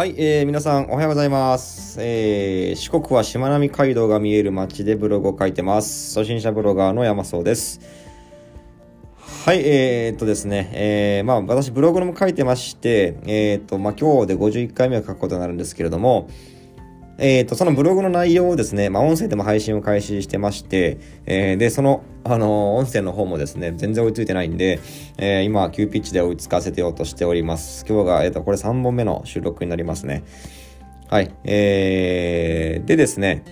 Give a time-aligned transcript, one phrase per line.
[0.00, 6.18] はい、えー、皆さんおはようございます、えー、四国はしまなみ海道が見える街でブログを書いてます。
[6.18, 7.82] 初心者ブロガーの山荘です。
[9.44, 16.30] はいえー、っとですね、えー、まあ私ブログも書いてましてえー、っとまあ今日で51回目を書くことになるんですけれども
[17.22, 24.80] えー、と、そのブログの内容をですね、まあ、音声でも配信を開始してまして、えー、で、その、あの音声の方もですね、全然追いついてないんで、
[25.18, 27.84] えー今、急ピッチで追いつかせてようとしております。
[27.86, 30.24] 今日が、えっ、と、これ3本目の収録になりますね。
[31.08, 31.30] はい。
[31.44, 33.44] えー、でですね、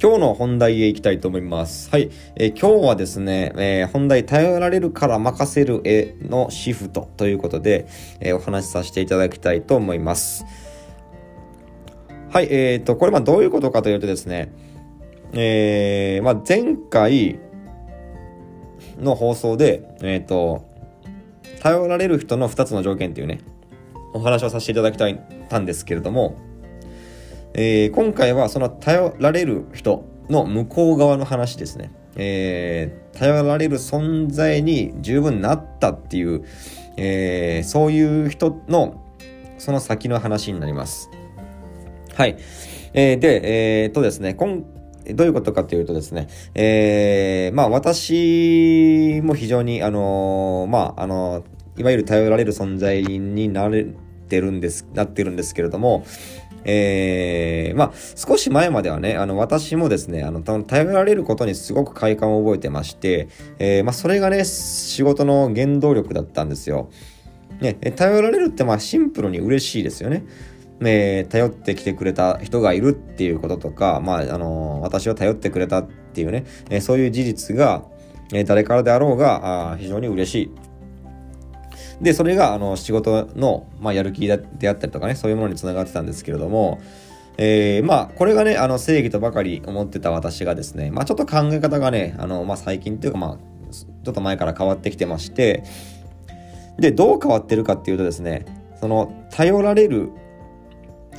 [0.00, 1.88] 今日の本題へ行きたいと思います。
[1.90, 2.10] はい。
[2.36, 7.86] えー今日はですね、えー本題、頼られるから任せるへのシフトということで、
[8.20, 10.44] えーお話しさせていただきたいと思います。
[12.38, 14.52] はい、えー、と、これまあどういうことかというとですね、
[15.32, 17.40] えー、まあ前回
[18.96, 20.64] の放送で、えー、と、
[21.58, 23.40] 頼られる人の2つの条件っていうね、
[24.14, 26.38] お話をさせていただきたいたんですけれども、
[27.54, 31.90] えー今回はその頼られる人の向こう側の話ですね。
[32.14, 36.44] えー頼られる存在に十分なったっていう、
[36.96, 39.02] えーそういう人の
[39.58, 41.10] その先の話になります。
[42.18, 42.36] はい。
[42.94, 44.64] えーで、えーっとですね、今
[45.14, 51.44] どういうことかというとですね、えーまあ私も非常に、あのーまあ、あの
[51.76, 53.86] いわゆる頼られる存在になれ
[54.28, 56.04] てるんです、なってるんですけれども、
[56.64, 63.28] えーまあ、少し前まではね、あの、私もですね、あの、頼られることにすごく快感を覚えてまして、
[63.60, 66.90] えーまあ、それがね、仕事の原動力だったんですよ。
[67.60, 70.24] ね、頼られるって、まあ、シンプルに嬉しいですよね。
[70.80, 77.84] えー頼ってきてくれた人がいるっていうこととか、まあ、あの私を頼ってくれたっていうね、えーそういう事実が、
[78.32, 80.68] え誰からであろうが、あ非常に嬉しい。
[82.00, 84.36] で、それが、あの、仕事の、まあ、やる気であ
[84.72, 86.80] ったりとかね、そういうものにつながってたんですけれども、
[87.38, 93.38] えーまあ、これがね、あの、正義とばかり思ってた私がですね、まあ、ちょっと考え方がね、あの、まあ、最近っていうか、まあ、
[93.72, 95.64] ちょっと前から変わってきてまして、
[96.78, 98.44] で、どう変わってるかっていうとですね、
[98.80, 100.10] その、頼られる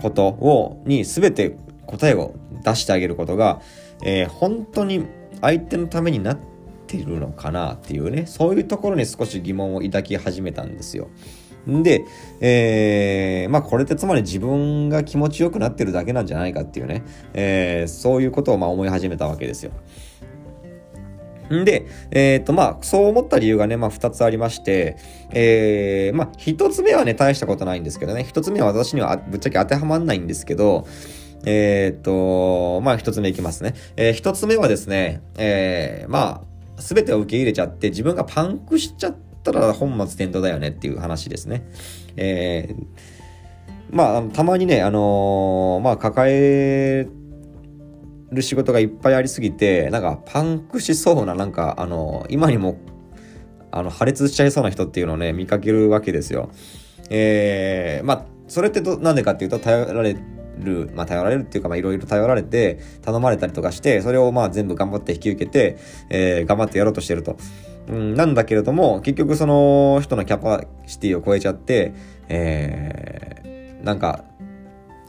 [0.00, 1.56] ことを、に全て
[1.86, 2.34] 答えを
[2.64, 3.60] 出してあげることが、
[4.04, 5.06] えー本当に
[5.40, 6.38] 相手のためになっ
[6.86, 11.08] ているのかなっていうね、そういうところに少し疑問を抱き始めたんですよ。
[11.66, 12.04] で、
[12.40, 17.02] えーまあこれってつまり自分が気持ちよくなってるだけなんじゃないかっていうね、
[17.32, 19.72] えーそういうことをまあ思い始めたわけですよ。
[21.60, 24.96] んで、えっ、と、まあ、そう思った理由がね、まあ、二つありまして、
[25.30, 30.86] えー、まあ、一つ目はね、大したことないんですけどね、一つ目は私にはぶっちゃけ当てはまんないんですけど、
[31.46, 33.74] えっ、と、まあ、一つ目いきますね。
[33.96, 36.42] えー一つ目はですね、えー、ま
[36.76, 41.66] あ、すべてを受け入れちゃって、自分がパンクしちゃったら本末転倒だよねっていう話ですね。
[42.16, 42.84] えー、
[43.90, 47.06] まあ、たまにね、あのーまあ、抱え
[48.34, 52.78] る仕事がいっぱいありすぎて、なんかパンクしそうな、なんか、あの、今にも、
[53.70, 56.50] あの、破裂しちゃいそうな人っていうのをね、見かけるわけですよ。
[57.10, 60.16] えー、まあ、それってど、なんでかっていうと、頼られ
[60.58, 65.78] る、まあ、頼られるっていうか、まあ、いろいろ頼られて、頼まれたりとかして、それをまあ、全部頑張って引き受けて、
[66.10, 67.36] えー、頑張ってやろうとしてると。
[67.88, 71.92] うん、なんだけれども、結局その人のキャパシティを超えちゃって、
[72.28, 74.24] えー、なんか、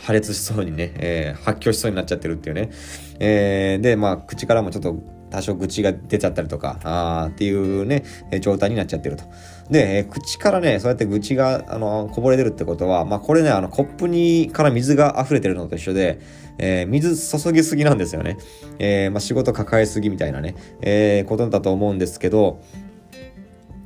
[0.00, 2.70] 破裂しそうにね、えー発狂しそうになっちゃってるっていうね。
[3.18, 4.96] えーで、まあ、口からもちょっと
[5.30, 8.02] 多少愚痴が出ちゃったりとか、あーっていうね、
[8.40, 9.24] 状態になっちゃってると。
[9.70, 16.18] で、えー口からね、そうやって愚痴が、あの、こぼれ出るってことは、まあ、これね、あの、コップに、から水が溢れてるのと一緒で、
[16.58, 18.38] えー水注ぎすぎなんですよね。
[18.78, 22.60] えーまあ、仕事抱えすぎみたいなね、えーことだと思うんですけど、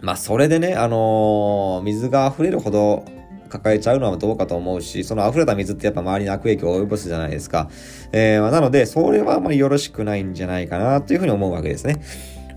[0.00, 3.04] まあ、それでね、あのー水が溢れるほど
[3.48, 7.68] 抱えちゃうのはどうかと思うし、その溢れた水ってやっぱ周りに悪影響を及ぼすじゃないですか。
[8.12, 12.00] えーまなので、それはあまりよろしくないんじゃないかなというふうに思うわけですね。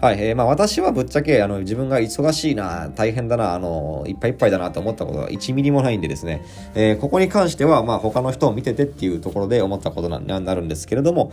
[0.02, 0.18] はい。
[0.20, 6.44] えーまあ私はぶっちゃけ、あの、自分が忙しいな、大変だな、あの、いっぱいいっぱいだなと思ったことは1ミリもないんでですね、
[6.76, 11.32] えーここに関しては、まあ他の人を見ててっていうところで思ったことななるんですけれども、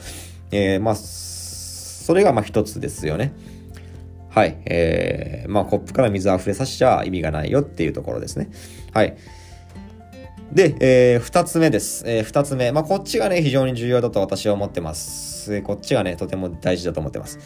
[0.50, 3.32] えーまあ、それがまあ一つですよね。
[4.30, 4.58] はい。
[4.66, 8.50] えー、まあ、コップから水溢れさせちゃ意味がないよっていうところですね。
[8.92, 9.16] はい。
[10.52, 12.04] で、えー、二つ目です。
[12.06, 12.72] えー、二つ目。
[12.72, 15.54] まあ、こっちがね、非常に重要だと私は思ってます。
[15.54, 17.38] えーこっちがね、とても大事だと思ってます。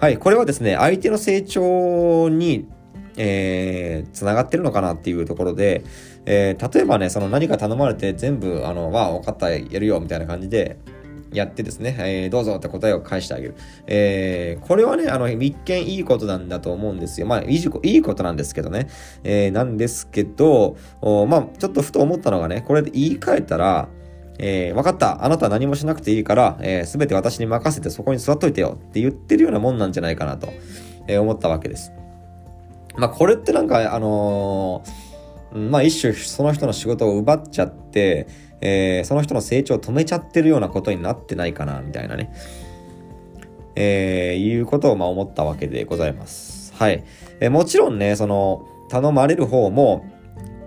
[0.00, 0.18] はい。
[0.18, 2.68] これはですね、相手の成長に、
[3.16, 5.82] えー、つながってるのかなっていうところで、
[6.26, 10.78] えー、例えばね、その何か頼まれて全部、あの、わあ、分かった、やるよ、みたいな感じで、
[11.36, 13.54] やってですね、えー、どうぞって答えを返してあげる。
[13.86, 17.26] えー、これはね、あの、一見いいことなんだと思うんですよ。
[17.26, 18.88] まあ、いいいいことなんですけどね。
[19.22, 20.76] えー、なんですけど、
[21.28, 23.88] まあ、ちょっとふと思ったのがね、これで言い換えたら、
[24.38, 25.24] えー、分かった。
[25.24, 30.48] あなたは何もしなくていいから、えー、全て私に任せてそこに座っといてよって言ってるようなもんなんじゃないかなと、
[31.06, 31.92] えー、思ったわけです。
[32.96, 35.05] まあ、これってなんか、あのー、
[35.56, 38.26] まあ、一種その人の仕事を奪っちゃって、
[38.60, 42.32] えー、その人の成長を止めちゃってるようなことになってないかな、みたいなね。
[43.74, 46.72] えー、いうことをまあ思ったわけでございます。
[46.74, 47.04] はい。
[47.40, 50.04] えー、もちろんね、その、頼まれる方も、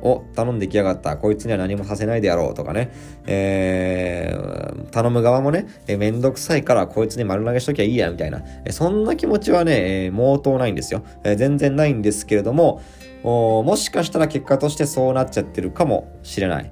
[0.02, 1.18] お、頼んできやがった。
[1.18, 2.92] こいつには何もさせないでやろうとかね。
[3.26, 8.42] えー、頼む側もね、えー、めんどくさいからこいつに丸投げしときゃいいや、みたいな。
[8.66, 11.36] えー、そんな気持ちはね、えー、毛頭ないんですよ、えー。
[11.36, 12.82] 全然ないんですけれども、
[13.24, 16.72] もしかしたら結果としてそうなっちゃってるかもしれない。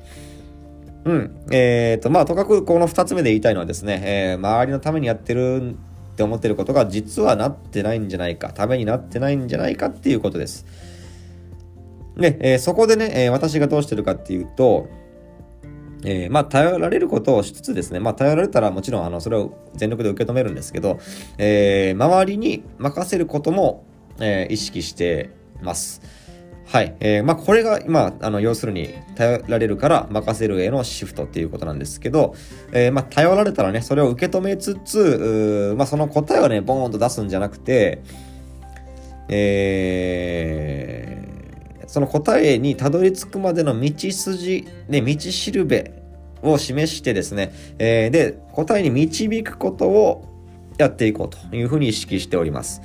[1.05, 1.38] うん。
[1.51, 5.75] えっ、ー、と、まあ、とかくこの二つ目で言いたいのはですね、えー、周りのためにやってる
[6.13, 10.65] って思ってることが実はなってないんじゃないか、ためになってないんじゃないかっていうことです。
[12.17, 14.89] で、えー、そこでね、え、私がどうしてるかっていうと、
[16.03, 20.99] えー、まあ、頼られることをしつつですね、まあ、頼られたらもちろん、あの、それを全力で受け止めるんですけど、
[21.38, 23.85] えー、周りに任せることも、
[24.19, 25.29] えー、意識して
[25.61, 26.01] ます。
[26.68, 26.96] はい。
[27.00, 32.36] えー、まあ、これが、まあ、あの、要するに、頼られるから任せるへのシフトっていうことなんですけど、
[32.74, 38.02] えー、まあ、頼られたらね、それを受け止めつつ、まあ、その答えをね、ボーンと出すんじゃなくて、
[39.30, 45.94] えー、その答えにたどり着くまでの道筋、ね、道しるべ
[46.42, 50.25] を示してですね、えー、で、答えに導くことを
[50.78, 52.81] やっていこうというふうに意識しております。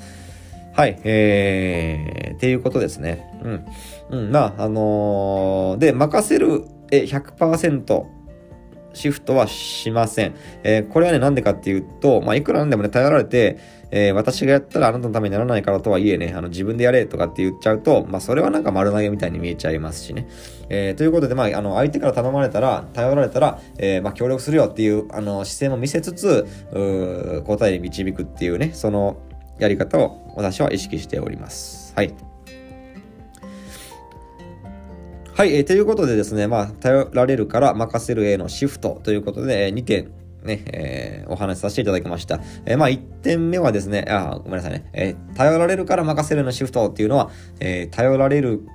[0.73, 3.41] はい、えー、っていうことですね。
[4.11, 4.25] うん。
[4.25, 8.05] うん、まあ、あのー、で、任せるえ100%
[8.95, 10.35] シフトはしません。
[10.63, 13.59] えー、これはね、なんでかっていうと、まあ、いくらなんでもね、頼られて、
[13.91, 20.29] えー、私がやったらあなたのためにならないからとはいえね、あの自分でやれとかって言っちゃうと、まあそれはなんか丸投げみたいに見えちゃいますしね。
[20.69, 29.17] えー、ということで、まあ、あの相手から頼まれたら、頼られたら、え、まあ協力するよっていうあの姿勢も見せつつ、う答えに導くっていうね、その
[29.63, 31.93] やり方を私は意識しております。
[31.95, 32.15] はい。
[35.35, 40.13] はい、えー、ということでですね、まあ、頼られるから任せるへのシフトということで、えー、2点
[40.43, 42.41] ね、えー、お話しさせていただきました。
[42.67, 47.31] えー、まあ、1点目はですね、あ、ごめんなさいね、えー、頼られるから任せるのシフトっていうのは、
[47.61, 48.67] え頼られる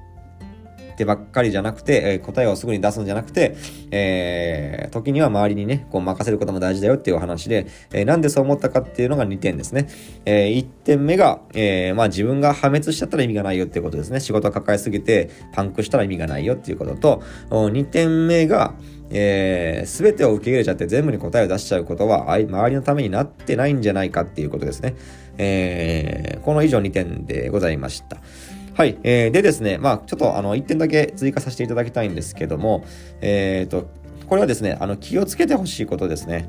[0.97, 3.55] ってばっかりじゃなくて、え答えをすぐに出すんじゃなくて、
[3.91, 9.87] えー時には周りにね、こう任せることも大事だよっていうお話で、えなんでそう思ったかっていうのが2点ですね。
[10.25, 14.19] えー1点目が、えまあ自分が破滅しちゃったら意味がないよっていうことですね。
[14.19, 17.21] 仕事を抱えすぎてパンクしたら意味がないよっていうことと、
[17.51, 18.73] 2点目が、
[19.11, 24.95] えー、全てを受け入れちゃって全部に答えを出しちゃうことは周りのためになってないんじゃないかっていうことですね。
[25.37, 28.17] えー、この以上2点でございました。
[28.77, 28.95] はい。
[29.01, 32.85] えー、でですね、まあちょっとあの1点だけ追加させていただきたいんですけども、
[33.21, 33.89] えっ、ー、と、
[34.27, 36.47] これはですね、あの気をつけてほしいことですね。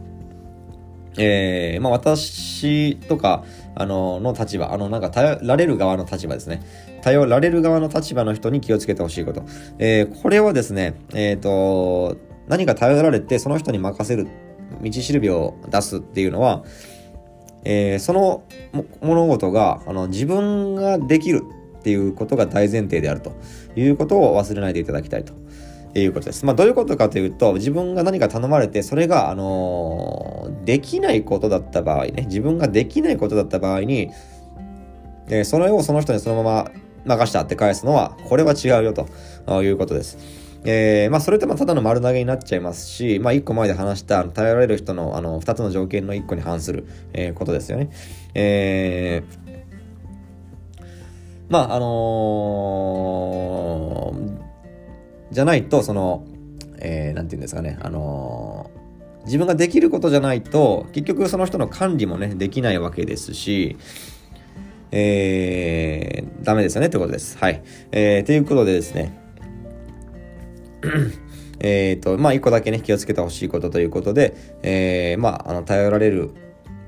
[1.16, 3.44] えー、まあ私とか、
[3.74, 6.60] あの、の立場、あの、なんか頼られる側の立場ですね。
[7.00, 9.44] 頼られる側の立場の人に気をつけてほしいこと。
[9.78, 14.28] えー、これはですね、えっ、ー、と、何か頼られてその人に任せる
[14.82, 16.62] 道しるべを出すっていうのは、
[17.64, 18.42] えー、その
[19.00, 21.42] 物事があの自分ができる
[21.88, 23.32] っていうことが大前提であると
[23.74, 25.32] いうことを忘れないでいただきたいと
[25.98, 26.44] いうことです。
[26.44, 34.10] まあ、どういうことかというと、自分が何か頼まれて、それが、あのー、できないことだった場合ね、自分ができないことだった場合に、
[35.28, 36.70] えー、それをその人にそのまま
[37.06, 40.18] 任したって返すのは、これは違うよということです。
[40.64, 47.88] えー、まあ、それってただの丸投げになっちゃいますし、まあ、一個前で話した頼られる人のあの二つの条件の一個に反する、えー、ことですよね。
[48.34, 49.47] えー、
[51.48, 56.26] まあ、あのー、じゃないと、その、
[56.80, 63.76] えー、なんて言うんですかね、あのー、自分ができることじゃないと、結局その人の管理もね、できないわけですし、
[64.90, 67.38] えー、ダメですよねってことです。
[67.38, 67.62] はい。
[67.92, 69.18] えー、ということでですね、
[71.60, 76.30] えっと、まあ、一個だけね、気をつけてほしいことということで、えー、まあ、あの、頼られる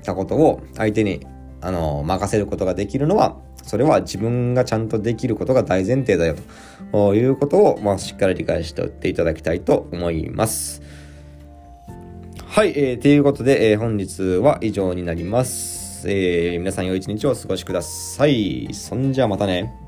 [0.03, 1.25] たことを相手に、
[1.61, 6.35] あの、任せることができるのは、それは自分がちゃんとできることが大前提だよ
[6.91, 10.81] ということを、まあ、しっかり理解しておいていただきたいと思います。
[12.45, 16.09] はい、えー、ということで、えー、本日は以上になります。
[16.09, 18.67] えー、皆さん良い一日をお過ごしください。
[18.73, 19.80] そんじゃまたね。